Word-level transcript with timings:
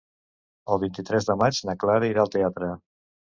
El 0.75 0.79
vint-i-tres 0.83 1.27
de 1.27 1.35
maig 1.43 1.59
na 1.69 1.77
Clara 1.83 2.09
irà 2.13 2.23
al 2.25 2.31
teatre. 2.37 2.73